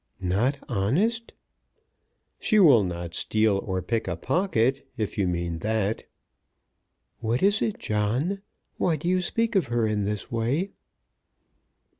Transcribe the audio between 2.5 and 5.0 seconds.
will not steal or pick a pocket,